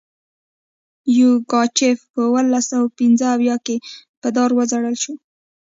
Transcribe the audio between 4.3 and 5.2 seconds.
دار وځړول شو.